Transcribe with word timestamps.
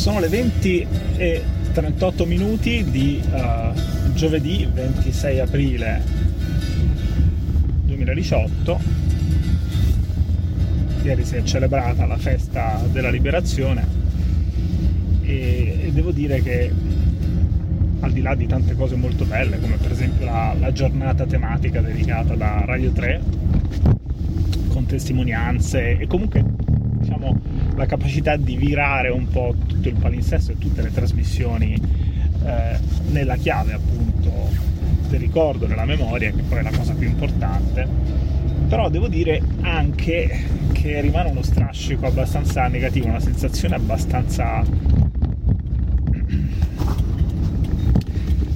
sono 0.00 0.18
le 0.18 0.28
20 0.28 0.86
e 1.18 1.44
38 1.74 2.24
minuti 2.24 2.82
di 2.84 3.20
uh, 3.22 4.14
giovedì 4.14 4.66
26 4.72 5.40
aprile 5.40 6.02
2018. 7.82 8.80
Ieri 11.02 11.22
si 11.22 11.36
è 11.36 11.42
celebrata 11.42 12.06
la 12.06 12.16
festa 12.16 12.80
della 12.90 13.10
liberazione 13.10 13.86
e, 15.20 15.80
e 15.82 15.92
devo 15.92 16.12
dire 16.12 16.40
che 16.40 16.72
al 18.00 18.12
di 18.12 18.22
là 18.22 18.34
di 18.34 18.46
tante 18.46 18.74
cose 18.74 18.96
molto 18.96 19.26
belle, 19.26 19.60
come 19.60 19.76
per 19.76 19.92
esempio 19.92 20.24
la, 20.24 20.56
la 20.58 20.72
giornata 20.72 21.26
tematica 21.26 21.82
dedicata 21.82 22.34
da 22.34 22.62
Radio 22.64 22.90
3, 22.90 23.20
con 24.68 24.86
testimonianze 24.86 25.98
e 25.98 26.06
comunque 26.06 26.59
la 27.80 27.86
capacità 27.86 28.36
di 28.36 28.56
virare 28.56 29.08
un 29.08 29.26
po' 29.28 29.54
tutto 29.66 29.88
il 29.88 29.94
palinsesto 29.94 30.52
e 30.52 30.58
tutte 30.58 30.82
le 30.82 30.92
trasmissioni 30.92 31.80
eh, 32.44 32.78
nella 33.10 33.36
chiave 33.36 33.72
appunto 33.72 34.30
del 35.08 35.18
ricordo, 35.18 35.64
della 35.64 35.86
memoria, 35.86 36.30
che 36.30 36.42
poi 36.42 36.58
è 36.58 36.62
la 36.62 36.70
cosa 36.76 36.92
più 36.92 37.08
importante. 37.08 37.88
Però 38.68 38.90
devo 38.90 39.08
dire 39.08 39.40
anche 39.62 40.44
che 40.72 41.00
rimane 41.00 41.30
uno 41.30 41.42
strascico 41.42 42.04
abbastanza 42.04 42.68
negativo, 42.68 43.06
una 43.06 43.18
sensazione 43.18 43.76
abbastanza 43.76 44.62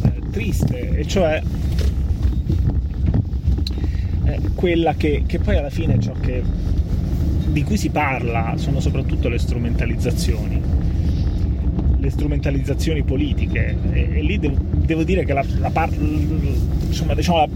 eh, 0.02 0.20
triste, 0.32 0.98
e 0.98 1.06
cioè 1.06 1.42
eh, 4.24 4.40
quella 4.54 4.94
che, 4.94 5.22
che 5.26 5.38
poi 5.38 5.56
alla 5.56 5.70
fine 5.70 5.94
è 5.94 5.98
ciò 5.98 6.12
che 6.12 6.42
di 7.54 7.62
cui 7.62 7.76
si 7.76 7.88
parla 7.88 8.54
sono 8.56 8.80
soprattutto 8.80 9.28
le 9.28 9.38
strumentalizzazioni, 9.38 10.60
le 11.98 12.10
strumentalizzazioni 12.10 13.04
politiche. 13.04 13.76
E, 13.92 14.08
e 14.18 14.22
lì 14.22 14.40
devo, 14.40 14.56
devo, 14.58 15.04
dire 15.04 15.24
che 15.24 15.32
la, 15.32 15.44
la 15.58 15.70
par- 15.70 15.94
insomma, 15.94 17.14
diciamo, 17.14 17.38
la, 17.38 17.48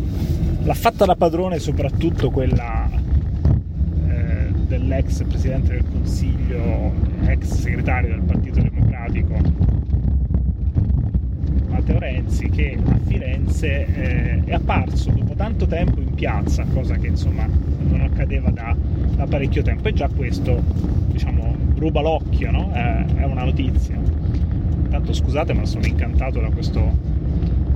l'ha 0.63 0.75
fatta 0.75 1.05
da 1.05 1.17
padrone 1.17 1.59
soprattutto 1.59 2.31
quella 2.31 2.89
eh, 4.09 4.53
dell'ex 4.69 5.25
Presidente 5.25 5.73
del 5.73 5.85
Consiglio, 5.91 6.93
ex 7.27 7.45
segretario 7.55 8.11
del 8.11 8.23
Partito 8.23 8.61
Democratico 8.61 9.78
Renzi 12.39 12.49
che 12.51 12.79
a 12.85 12.99
Firenze 13.05 13.87
eh, 13.87 14.45
è 14.45 14.53
apparso 14.53 15.11
dopo 15.11 15.35
tanto 15.35 15.67
tempo 15.67 16.01
in 16.01 16.15
piazza, 16.15 16.65
cosa 16.73 16.95
che 16.97 17.09
insomma 17.09 17.47
non 17.47 18.01
accadeva 18.01 18.51
da 18.51 18.77
da 19.17 19.27
parecchio 19.27 19.63
tempo. 19.63 19.89
E 19.89 19.93
già 19.93 20.09
questo 20.09 20.63
diciamo 21.09 21.57
ruba 21.77 22.01
l'occhio 22.01 22.53
no? 22.53 22.71
è, 22.73 23.05
è 23.17 23.25
una 23.25 23.43
notizia. 23.43 23.97
Intanto 23.97 25.13
scusate 25.13 25.53
ma 25.53 25.65
sono 25.65 25.85
incantato 25.87 26.41
da 26.41 26.49
questo 26.51 26.97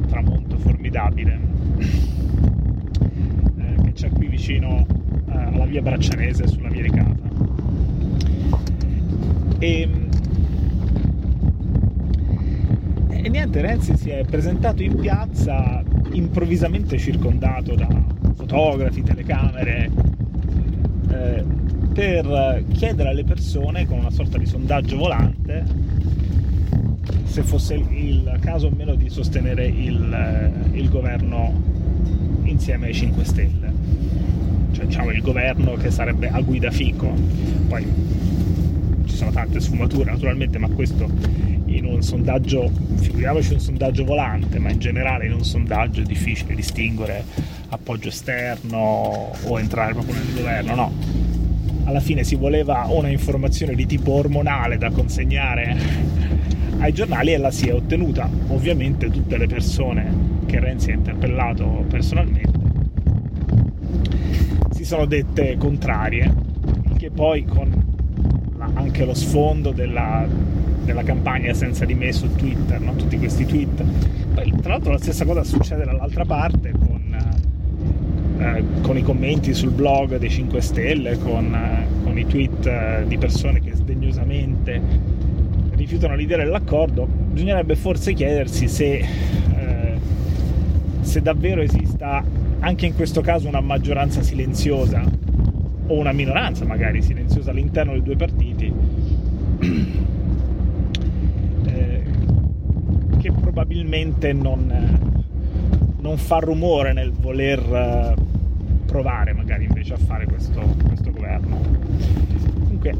tramonto 0.08 0.56
formidabile 0.58 1.40
eh, 3.58 3.82
che 3.82 3.92
c'è 3.92 4.10
qui 4.10 4.28
vicino 4.28 4.86
eh, 5.28 5.36
alla 5.36 5.64
via 5.64 5.82
Braccianese 5.82 6.46
sulla 6.46 6.68
via 6.68 6.82
di 6.82 6.90
casa 6.90 7.22
e, 9.62 9.88
e 13.22 13.28
niente 13.28 13.60
Renzi 13.60 13.96
si 13.96 14.10
è 14.10 14.24
presentato 14.24 14.82
in 14.82 14.96
piazza 14.96 15.82
improvvisamente 16.10 16.98
circondato 16.98 17.74
da 17.76 17.88
fotografi, 18.34 19.02
telecamere 19.02 19.90
eh, 21.08 21.44
per 21.94 22.64
chiedere 22.72 23.10
alle 23.10 23.22
persone 23.22 23.86
con 23.86 23.98
una 23.98 24.10
sorta 24.10 24.38
di 24.38 24.46
sondaggio 24.46 24.96
volante 24.96 25.64
se 27.24 27.42
fosse 27.42 27.74
il 27.74 28.38
caso 28.40 28.66
o 28.66 28.70
meno 28.70 28.96
di 28.96 29.08
sostenere 29.08 29.66
il, 29.66 30.12
eh, 30.12 30.76
il 30.76 30.88
governo 30.88 31.52
insieme 32.42 32.86
ai 32.86 32.94
5 32.94 33.24
Stelle, 33.24 33.72
cioè 34.72 34.84
diciamo 34.84 35.12
il 35.12 35.22
governo 35.22 35.74
che 35.74 35.90
sarebbe 35.90 36.28
a 36.28 36.40
guida 36.40 36.70
Fico. 36.70 37.10
Poi 37.68 37.86
ci 39.06 39.14
sono 39.14 39.30
tante 39.30 39.60
sfumature 39.60 40.10
naturalmente, 40.10 40.58
ma 40.58 40.68
questo 40.68 41.08
in 41.76 41.84
un 41.84 42.02
sondaggio, 42.02 42.70
figuriamoci 42.96 43.54
un 43.54 43.60
sondaggio 43.60 44.04
volante, 44.04 44.58
ma 44.58 44.70
in 44.70 44.78
generale 44.78 45.26
in 45.26 45.32
un 45.32 45.44
sondaggio 45.44 46.00
è 46.00 46.04
difficile 46.04 46.54
distinguere 46.54 47.24
appoggio 47.68 48.08
esterno 48.08 49.32
o 49.44 49.58
entrare 49.58 49.92
proprio 49.92 50.14
nel 50.14 50.34
governo, 50.34 50.74
no. 50.74 50.92
Alla 51.84 52.00
fine 52.00 52.22
si 52.24 52.36
voleva 52.36 52.86
una 52.88 53.08
informazione 53.08 53.74
di 53.74 53.86
tipo 53.86 54.12
ormonale 54.12 54.78
da 54.78 54.90
consegnare 54.90 55.76
ai 56.78 56.92
giornali 56.92 57.32
e 57.32 57.38
la 57.38 57.50
si 57.50 57.68
è 57.68 57.74
ottenuta. 57.74 58.28
Ovviamente 58.48 59.10
tutte 59.10 59.36
le 59.36 59.46
persone 59.46 60.40
che 60.46 60.60
Renzi 60.60 60.90
ha 60.90 60.94
interpellato 60.94 61.84
personalmente 61.88 62.62
si 64.82 64.88
sono 64.88 65.04
dette 65.04 65.56
contrarie, 65.58 66.34
che 66.96 67.10
poi 67.12 67.44
con 67.44 67.72
anche 68.74 69.04
lo 69.04 69.14
sfondo 69.14 69.70
della, 69.70 70.26
della 70.84 71.02
campagna 71.02 71.52
senza 71.54 71.84
di 71.84 71.94
me 71.94 72.12
su 72.12 72.32
Twitter, 72.34 72.80
no? 72.80 72.94
tutti 72.94 73.18
questi 73.18 73.46
tweet. 73.46 73.82
Poi, 74.34 74.52
tra 74.60 74.72
l'altro 74.72 74.92
la 74.92 74.98
stessa 74.98 75.24
cosa 75.24 75.44
succede 75.44 75.84
dall'altra 75.84 76.24
parte 76.24 76.72
con 76.72 77.02
eh, 78.42 78.64
con 78.80 78.96
i 78.96 79.02
commenti 79.02 79.54
sul 79.54 79.70
blog 79.70 80.16
dei 80.16 80.28
5 80.28 80.60
Stelle, 80.60 81.16
con, 81.18 81.54
eh, 81.54 81.86
con 82.02 82.18
i 82.18 82.26
tweet 82.26 82.66
eh, 82.66 83.04
di 83.06 83.16
persone 83.16 83.60
che 83.60 83.72
sdegnosamente 83.72 84.80
rifiutano 85.74 86.16
l'idea 86.16 86.38
dell'accordo, 86.38 87.06
bisognerebbe 87.06 87.76
forse 87.76 88.14
chiedersi 88.14 88.66
se, 88.66 88.94
eh, 88.94 89.94
se 91.00 91.22
davvero 91.22 91.60
esista 91.60 92.24
anche 92.58 92.86
in 92.86 92.96
questo 92.96 93.20
caso 93.20 93.46
una 93.46 93.60
maggioranza 93.60 94.22
silenziosa 94.22 95.02
o 95.86 95.94
una 95.96 96.12
minoranza 96.12 96.64
magari 96.64 97.00
silenziosa 97.00 97.50
all'interno 97.50 97.92
dei 97.92 98.02
due 98.02 98.16
partiti 98.16 98.72
eh, 101.66 102.02
che 103.18 103.32
probabilmente 103.52 104.32
non, 104.32 105.20
non, 106.00 106.16
fa 106.16 106.38
rumore 106.38 106.94
nel 106.94 107.12
voler 107.12 108.14
provare 108.86 109.34
magari 109.34 109.64
invece 109.64 109.92
a 109.92 109.98
fare 109.98 110.24
questo, 110.24 110.60
questo 110.86 111.10
governo. 111.12 111.60
Comunque, 112.60 112.94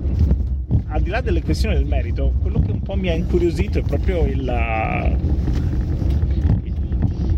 al 0.89 1.01
di 1.01 1.09
là 1.09 1.23
delle 1.23 1.43
questioni 1.43 1.75
del 1.75 1.87
merito, 1.87 2.35
quello 2.43 2.61
che 2.61 2.71
un 2.71 2.83
po' 2.83 2.97
mi 2.97 3.09
ha 3.09 3.15
incuriosito 3.15 3.79
è 3.79 3.83
proprio 3.83 4.27
il, 4.27 5.17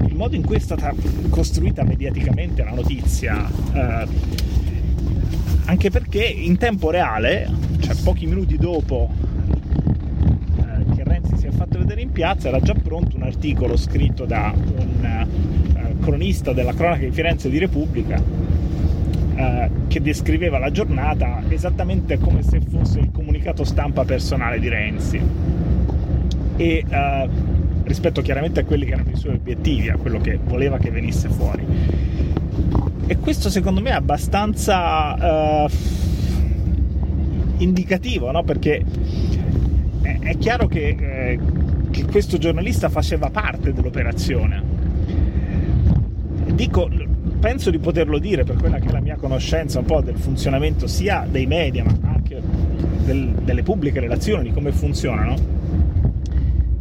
il 0.09 0.15
modo 0.17 0.35
in 0.35 0.45
cui 0.45 0.57
è 0.57 0.61
stata 0.61 0.93
costruita 1.31 1.85
mediaticamente 1.85 2.65
la 2.65 2.73
notizia. 2.73 3.49
Eh, 3.73 4.07
anche 5.67 5.91
perché 5.91 6.25
in 6.25 6.59
tempo 6.59 6.91
reale, 6.91 7.49
cioè 7.79 7.95
pochi 8.03 8.27
minuti 8.27 8.57
dopo 8.57 9.09
eh, 10.59 10.95
che 10.95 11.05
Renzi 11.05 11.37
si 11.37 11.47
è 11.47 11.51
fatto 11.75 11.79
vedere 11.79 12.03
in 12.03 12.13
piazza, 12.13 12.49
era 12.49 12.61
già 12.61 12.75
pronto 12.75 13.17
un 13.17 13.23
articolo 13.23 13.77
scritto 13.77 14.25
da 14.25 14.53
un 14.55 15.05
eh, 15.05 15.97
cronista 16.01 16.53
della 16.53 16.73
cronaca 16.73 17.05
di 17.05 17.11
Firenze 17.11 17.51
di 17.51 17.59
Repubblica 17.59 18.23
eh, 19.35 19.71
che 19.89 20.01
descriveva 20.01 20.59
la 20.59 20.71
giornata 20.71 21.43
esattamente 21.49 22.19
come 22.19 22.43
se 22.43 22.61
fosse 22.61 23.01
il 23.01 23.11
comunicato 23.13 23.65
stampa 23.65 24.05
personale 24.05 24.61
di 24.61 24.69
Renzi 24.69 25.21
e 26.57 26.85
eh, 26.89 27.29
rispetto 27.83 28.23
chiaramente 28.23 28.61
a 28.61 28.65
quelli 28.65 28.87
che 28.87 28.93
erano 28.93 29.11
i 29.11 29.17
suoi 29.17 29.35
obiettivi, 29.35 29.89
a 29.89 29.97
quello 29.97 30.21
che 30.21 30.39
voleva 30.43 30.79
che 30.79 30.91
venisse 30.91 31.29
fuori. 31.29 31.67
E 33.07 33.19
questo 33.19 33.51
secondo 33.51 33.81
me 33.81 33.91
è 33.91 33.95
abbastanza 33.95 35.69
indicativo, 37.59 38.31
no? 38.31 38.43
perché 38.43 38.83
è, 40.25 40.37
chiaro 40.39 40.67
che, 40.67 40.97
eh, 40.99 41.39
che 41.91 42.05
questo 42.07 42.39
giornalista 42.39 42.89
faceva 42.89 43.31
parte 43.31 43.73
dell'operazione. 43.73 44.63
Dico, 46.55 46.89
penso 47.39 47.71
di 47.71 47.79
poterlo 47.79 48.19
dire 48.19 48.45
per 48.45 48.57
quella 48.57 48.79
che 48.79 48.89
è 48.89 48.93
la 48.93 49.01
mia 49.01 49.17
conoscenza 49.17 49.79
un 49.79 49.85
po' 49.85 50.01
del 50.01 50.17
funzionamento 50.17 50.87
sia 50.87 51.27
dei 51.31 51.47
media 51.47 51.85
ma 51.85 51.97
anche 52.13 52.41
del, 53.05 53.35
delle 53.45 53.63
pubbliche 53.63 54.01
relazioni, 54.01 54.45
di 54.45 54.53
come 54.53 54.73
funzionano, 54.73 55.35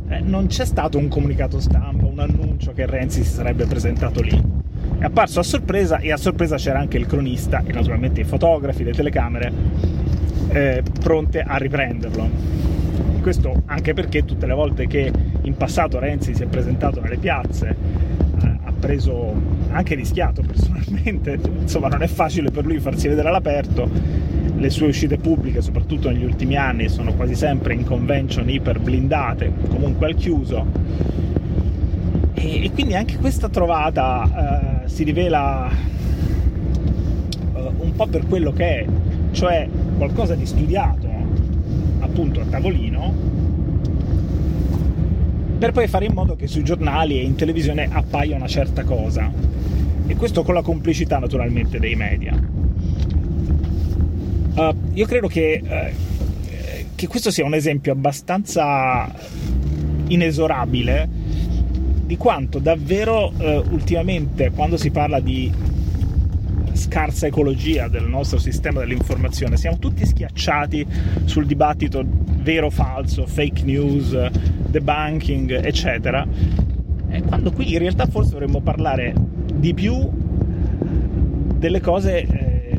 eh, 0.08 0.20
non 0.22 0.48
c'è 0.48 0.66
stato 0.66 0.98
un 0.98 1.08
comunicato 1.08 1.60
stampa, 1.60 2.06
un 2.06 2.20
annuncio 2.20 2.72
che 2.72 2.86
Renzi 2.86 3.24
si 3.24 3.32
sarebbe 3.32 3.66
presentato 3.66 4.22
lì. 4.22 4.42
È 5.00 5.06
apparso 5.06 5.40
a 5.42 5.44
sorpresa 5.44 5.98
e 5.98 6.12
a 6.12 6.18
sorpresa 6.18 6.56
c'era 6.56 6.80
anche 6.80 6.98
il 6.98 7.08
cronista 7.08 7.62
e 7.66 7.74
naturalmente 7.74 8.22
i 8.22 8.24
fotografi, 8.24 8.84
le 8.84 8.92
telecamere 8.92 9.52
eh, 10.50 10.84
pronte 11.02 11.42
a 11.42 11.58
riprenderlo. 11.58 12.30
Questo 13.24 13.64
anche 13.66 13.94
perché 13.94 14.26
tutte 14.26 14.46
le 14.46 14.54
volte 14.54 14.86
che 14.86 15.12
in 15.42 15.56
passato 15.56 15.98
Renzi 15.98 16.36
si 16.36 16.44
è 16.44 16.46
presentato 16.46 17.02
nelle 17.02 17.18
piazze 17.18 18.14
preso 18.84 19.34
anche 19.70 19.96
rischiato 19.96 20.42
personalmente, 20.42 21.40
insomma 21.62 21.88
non 21.88 22.04
è 22.04 22.08
facile 22.08 22.52
per 22.52 22.66
lui 22.66 22.80
farsi 22.80 23.08
vedere 23.08 23.30
all'aperto, 23.30 23.90
le 24.58 24.70
sue 24.70 24.88
uscite 24.88 25.16
pubbliche, 25.16 25.62
soprattutto 25.62 26.10
negli 26.10 26.26
ultimi 26.26 26.58
anni, 26.58 26.90
sono 26.90 27.14
quasi 27.14 27.34
sempre 27.34 27.76
in 27.76 27.86
convention 27.86 28.50
iper 28.50 28.82
blindate, 28.82 29.54
comunque 29.70 30.08
al 30.08 30.16
chiuso. 30.16 30.66
E, 32.34 32.66
e 32.66 32.72
quindi 32.72 32.94
anche 32.94 33.16
questa 33.16 33.48
trovata 33.48 34.84
eh, 34.84 34.90
si 34.90 35.06
rivela 35.06 35.70
eh, 35.70 35.74
un 37.78 37.94
po' 37.96 38.08
per 38.08 38.28
quello 38.28 38.52
che 38.52 38.80
è, 38.80 38.86
cioè 39.32 39.66
qualcosa 39.98 40.36
di 40.36 40.46
studiato 40.46 41.13
appunto 42.14 42.42
a 42.42 42.46
tavolino 42.46 43.42
per 45.58 45.72
poi 45.72 45.88
fare 45.88 46.06
in 46.06 46.14
modo 46.14 46.36
che 46.36 46.46
sui 46.46 46.64
giornali 46.64 47.18
e 47.18 47.24
in 47.24 47.36
televisione 47.36 47.88
appaia 47.90 48.36
una 48.36 48.48
certa 48.48 48.84
cosa. 48.84 49.32
E 50.06 50.16
questo 50.16 50.44
con 50.44 50.54
la 50.54 50.62
complicità 50.62 51.20
naturalmente 51.20 51.80
dei 51.80 51.96
media. 51.96 52.38
Uh, 54.56 54.76
io 54.92 55.06
credo 55.06 55.28
che, 55.28 55.62
uh, 55.64 56.86
che, 56.96 57.08
questo 57.08 57.32
sia 57.32 57.46
un 57.46 57.54
esempio 57.54 57.94
abbastanza 57.94 59.10
inesorabile 60.08 61.08
di 62.06 62.18
quanto 62.18 62.60
davvero 62.60 63.32
uh, 63.32 63.64
ultimamente 63.72 64.52
quando 64.52 64.76
si 64.76 64.92
parla 64.92 65.22
di 65.22 65.50
scarsa 66.74 67.28
ecologia 67.28 67.88
del 67.88 68.08
nostro 68.08 68.40
sistema 68.40 68.80
dell'informazione 68.80 69.58
siamo 69.58 69.78
tutti 69.78 70.06
schiacciati 70.06 70.86
sul 71.26 71.46
dibattito 71.46 72.04
vero 72.06 72.70
falso, 72.70 73.26
fake 73.26 73.64
news, 73.64 74.30
debunking, 74.68 75.64
eccetera. 75.64 76.28
E 77.10 77.22
quando 77.24 77.52
qui 77.52 77.72
in 77.72 77.80
realtà 77.80 78.06
forse 78.08 78.32
dovremmo 78.32 78.62
parlare 78.62 79.14
di 79.54 79.74
più 79.74 80.10
delle 81.58 81.80
cose 81.80 82.22
eh, 82.22 82.78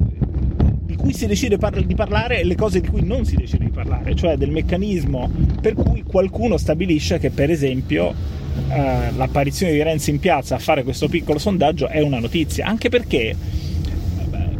di 0.84 0.96
cui 0.96 1.12
si 1.12 1.26
decide 1.26 1.56
par- 1.56 1.82
di 1.82 1.94
parlare 1.94 2.40
e 2.40 2.44
le 2.44 2.54
cose 2.54 2.80
di 2.80 2.88
cui 2.88 3.02
non 3.02 3.24
si 3.24 3.36
decide 3.36 3.64
di 3.64 3.70
parlare, 3.70 4.14
cioè 4.14 4.36
del 4.36 4.50
meccanismo 4.50 5.30
per 5.60 5.74
cui 5.74 6.02
qualcuno 6.02 6.56
stabilisce 6.56 7.18
che 7.18 7.30
per 7.30 7.50
esempio 7.50 8.12
eh, 8.68 9.10
l'apparizione 9.16 9.72
di 9.72 9.82
Renzi 9.82 10.10
in 10.10 10.18
piazza 10.18 10.56
a 10.56 10.58
fare 10.58 10.82
questo 10.82 11.08
piccolo 11.08 11.38
sondaggio 11.38 11.88
è 11.88 12.00
una 12.00 12.18
notizia, 12.18 12.66
anche 12.66 12.88
perché 12.88 13.34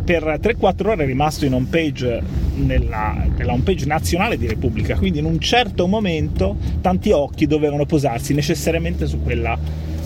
per 0.05 0.39
3-4 0.41 0.89
ore 0.89 1.05
è 1.05 1.07
rimasto 1.07 1.47
in 1.47 1.55
home 1.55 1.67
page 1.71 2.23
nella, 2.57 3.27
nella 3.37 3.53
home 3.53 3.63
page 3.63 3.87
nazionale 3.87 4.37
di 4.37 4.47
Repubblica, 4.47 4.97
quindi 4.97 5.19
in 5.19 5.25
un 5.25 5.41
certo 5.41 5.87
momento 5.87 6.57
tanti 6.81 7.11
occhi 7.11 7.47
dovevano 7.47 7.87
posarsi 7.87 8.35
necessariamente 8.35 9.07
su 9.07 9.23
quella, 9.23 9.59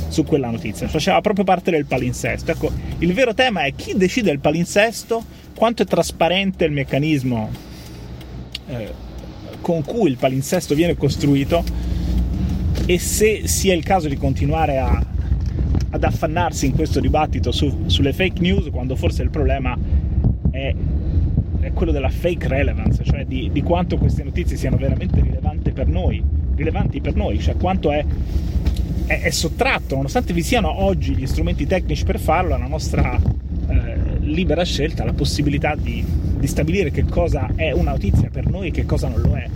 su 0.09 0.25
quella 0.25 0.51
notizia, 0.51 0.87
faceva 0.89 1.21
proprio 1.21 1.45
parte 1.45 1.73
del 1.73 1.85
palinsesto. 1.85 2.53
Ecco, 2.53 2.71
il 2.99 3.13
vero 3.13 3.35
tema 3.35 3.63
è 3.63 3.75
chi 3.75 3.95
decide 3.97 4.31
il 4.31 4.39
palinsesto, 4.39 5.25
quanto 5.55 5.83
è 5.83 5.87
trasparente 5.87 6.65
il 6.65 6.73
meccanismo 6.73 7.51
eh, 8.69 8.93
con 9.61 9.83
cui 9.83 10.11
il 10.11 10.17
palinsesto 10.17 10.75
viene 10.75 10.97
costruito 10.97 11.65
e 12.87 12.99
se 12.99 13.49
sia 13.49 13.75
il 13.75 13.83
caso 13.83 14.09
di 14.09 14.17
continuare 14.17 14.79
a 14.79 15.05
ad 15.91 16.05
affannarsi 16.05 16.67
in 16.67 16.75
questo 16.75 17.01
dibattito 17.01 17.51
su, 17.53 17.85
sulle 17.87 18.13
fake 18.13 18.41
news 18.41 18.69
quando 18.71 18.95
forse 18.95 19.23
il 19.23 19.31
problema 19.31 19.77
è, 20.51 20.75
è 21.61 21.73
quello 21.73 21.93
della 21.93 22.11
fake 22.11 22.49
relevance, 22.49 23.03
cioè 23.05 23.25
di, 23.25 23.51
di, 23.53 23.63
quanto 23.63 23.97
queste 23.97 24.23
notizie 24.23 24.57
siano 24.57 24.77
veramente 24.77 25.21
rilevanti 25.21 25.73
per 25.73 25.87
noi, 25.89 26.23
rilevanti 26.55 27.01
per 27.01 27.15
noi, 27.15 27.39
cioè 27.41 27.57
quanto 27.57 27.91
è, 27.91 28.05
è, 29.07 29.21
è 29.23 29.31
sottratto, 29.31 29.97
nonostante 29.97 30.33
vi 30.33 30.43
siano 30.43 30.83
oggi 30.83 31.15
gli 31.15 31.27
strumenti 31.27 31.67
tecnici 31.67 32.05
per 32.05 32.19
farlo, 32.19 32.55
alla 32.55 32.67
nostra 32.67 33.19
eh, 33.69 33.97
libera 34.21 34.65
scelta, 34.65 35.05
la 35.05 35.13
possibilità 35.13 35.75
di, 35.75 36.05
di 36.39 36.47
stabilire 36.47 36.91
che 36.91 37.05
cosa 37.05 37.51
è 37.55 37.73
una 37.73 37.93
notizia 37.93 38.29
per 38.31 38.49
noi 38.49 38.69
e 38.69 38.71
che 38.71 38.85
cosa 38.85 39.09
non 39.09 39.21
lo 39.21 39.37
è. 39.37 39.49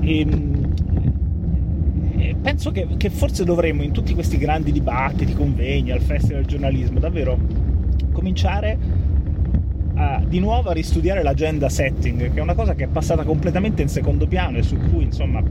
E, 0.00 0.20
ehm, 0.20 0.51
penso 2.42 2.72
che, 2.72 2.86
che, 2.96 3.08
forse 3.08 3.44
dovremmo 3.44 3.82
in 3.82 3.92
tutti 3.92 4.12
questi 4.14 4.36
grandi 4.36 4.72
dibattiti, 4.72 5.32
convegni, 5.32 5.92
al 5.92 6.00
Festival 6.00 6.40
del 6.40 6.46
giornalismo, 6.46 6.98
davvero 6.98 7.38
cominciare 8.12 8.78
a, 9.94 10.22
di 10.26 10.40
nuovo 10.40 10.70
a 10.70 10.72
ristudiare 10.72 11.22
l'agenda 11.22 11.68
setting, 11.68 12.32
che 12.32 12.38
è 12.38 12.42
una 12.42 12.54
cosa 12.54 12.74
che 12.74 12.84
è 12.84 12.88
passata 12.88 13.22
completamente 13.24 13.82
in 13.82 13.88
secondo 13.88 14.26
piano 14.26 14.58
e 14.58 14.62
su 14.62 14.76
cui 14.76 15.04
insomma 15.04 15.42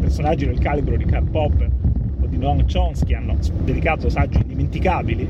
personaggi 0.00 0.46
del 0.46 0.58
calibro 0.58 0.96
di 0.96 1.04
Karl 1.04 1.28
Popper 1.28 1.70
o 2.20 2.26
di 2.26 2.36
Noam 2.36 2.64
Chomsky 2.70 3.14
hanno 3.14 3.36
dedicato 3.64 4.08
saggi 4.08 4.38
indimenticabili. 4.38 5.28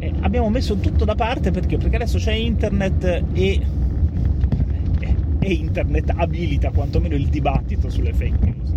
E 0.00 0.12
abbiamo 0.20 0.50
messo 0.50 0.76
tutto 0.76 1.04
da 1.04 1.14
parte 1.14 1.50
perché? 1.50 1.78
Perché 1.78 1.96
adesso 1.96 2.18
c'è 2.18 2.32
internet 2.32 3.24
e, 3.32 3.60
e 5.38 5.52
internet 5.52 6.12
abilita 6.14 6.70
quantomeno 6.70 7.14
il 7.14 7.26
dibattito 7.28 7.88
sulle 7.88 8.12
fake 8.12 8.38
news. 8.44 8.68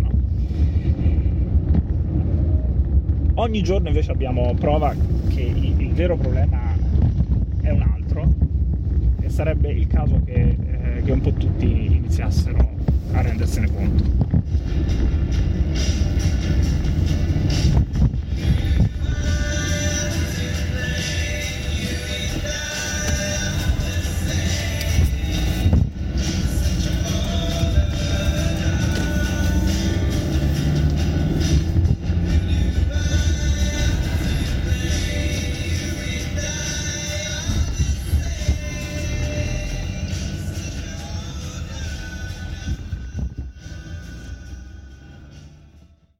Ogni 3.34 3.62
giorno 3.62 3.88
invece 3.88 4.10
abbiamo 4.10 4.52
prova 4.54 4.94
che 5.28 5.40
il, 5.40 5.80
il 5.80 5.92
vero 5.92 6.16
problema 6.16 6.74
è 7.62 7.70
un 7.70 7.80
altro 7.80 8.28
e 9.20 9.30
sarebbe 9.30 9.70
il 9.70 9.86
caso 9.86 10.20
che, 10.24 10.56
eh, 10.58 11.02
che 11.02 11.12
un 11.12 11.20
po' 11.20 11.32
tutti 11.32 11.64
iniziassero 11.64 12.68
a 13.12 13.22
rendersene 13.22 13.72
conto. 13.72 14.41